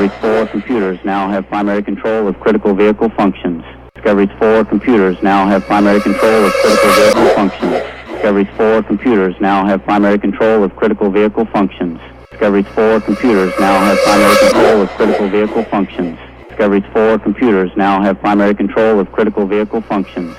[0.00, 3.62] Discovery's four computers now have primary control of critical vehicle functions.
[3.94, 7.82] Discovery's four computers now have primary control of critical vehicle functions.
[8.08, 12.00] Discovery's four computers now have primary control of critical vehicle functions.
[12.30, 16.18] Discovery's four computers now have primary control of critical vehicle functions.
[16.48, 20.34] Discovery's four computers now have primary control of critical vehicle functions.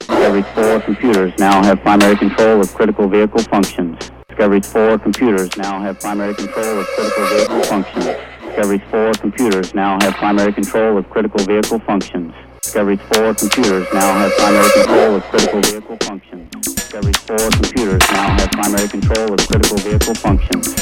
[0.00, 4.10] Discovery's four computers now have primary control of critical vehicle functions.
[4.32, 8.06] Discovery's four computers now have primary control of critical vehicle functions.
[8.40, 12.32] Discovery's four computers now have primary control of critical vehicle functions.
[12.62, 16.48] Discovery's four computers now have primary control of critical vehicle functions.
[16.64, 20.74] Discovery's four computers now have primary control of critical vehicle functions.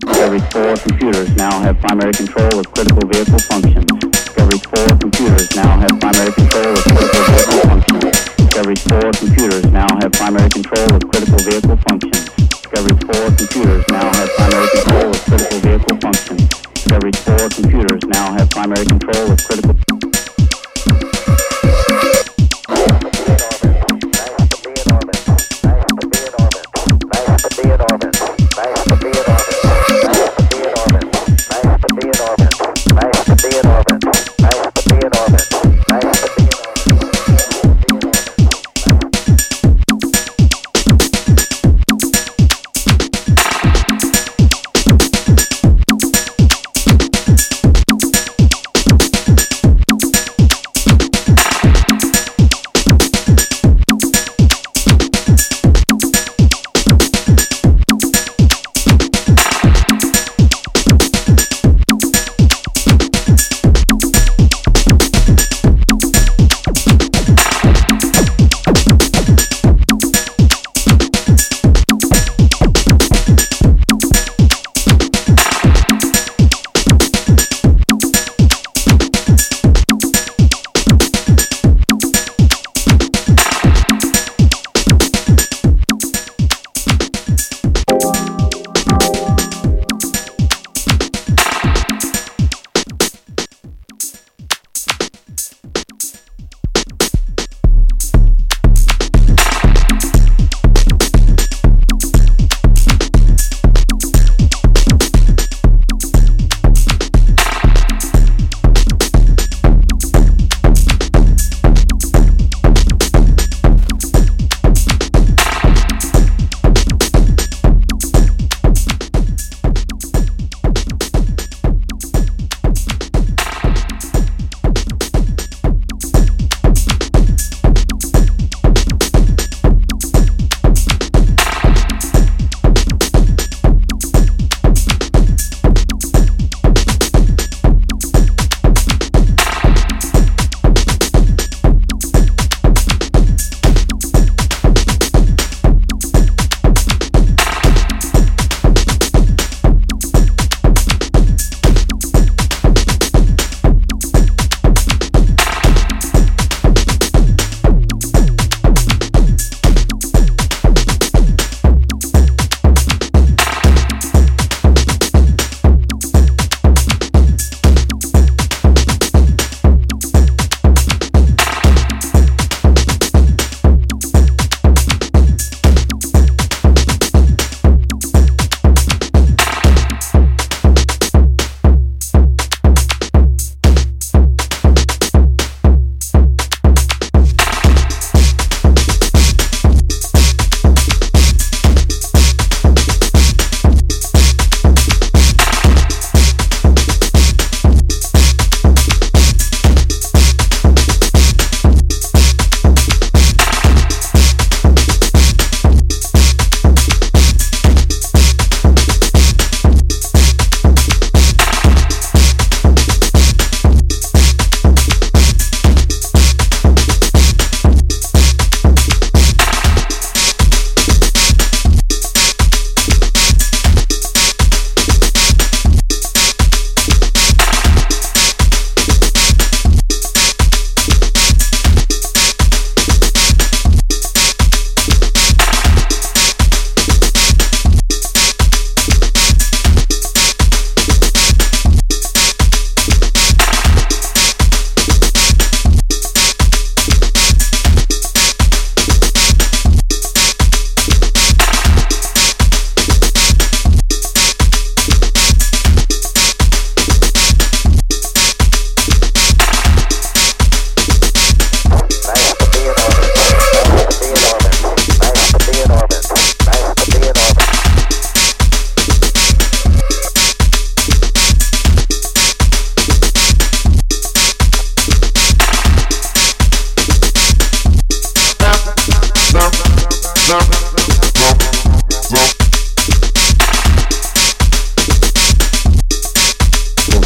[0.00, 3.84] Discovery's four computers now have primary control of critical vehicle functions.
[3.84, 7.87] Discovery's four computers now have primary control of critical vehicle functions.
[8.76, 11.67] Four computers now have primary control of critical vehicle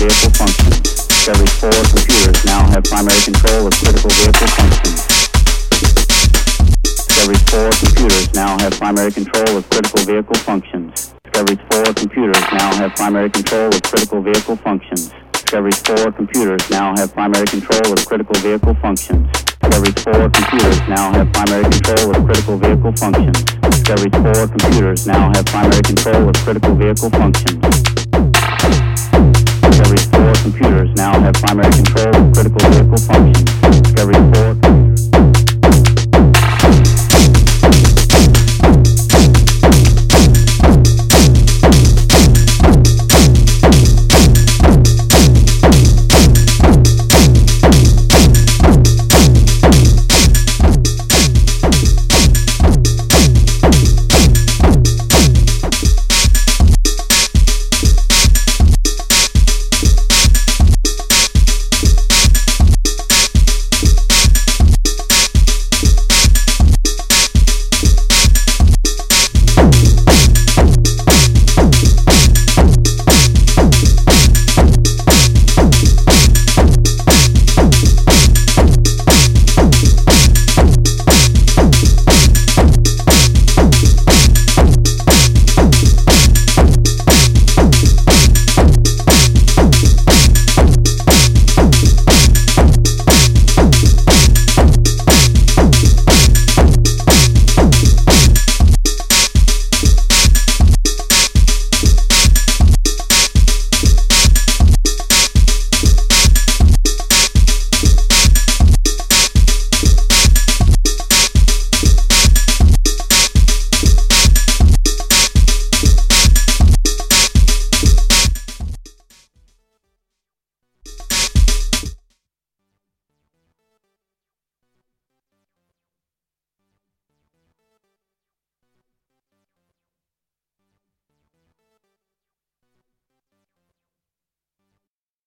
[0.02, 0.82] vehicle functions.
[1.06, 4.98] Discovery's four computers now have primary control of critical vehicle functions.
[7.06, 11.14] Discovery's four computers now have primary control of critical vehicle functions.
[11.22, 15.12] Discovery's four computers now have primary control of critical vehicle functions.
[15.30, 19.30] Discovery's four computers now have primary control of critical vehicle functions.
[19.30, 23.38] Discovery's four computers now have primary control of critical vehicle functions.
[23.70, 27.91] Discovery's four computers now have primary control of critical vehicle functions.
[30.52, 33.80] Computers now have primary control of critical vehicle functions.
[33.80, 34.81] Discovery four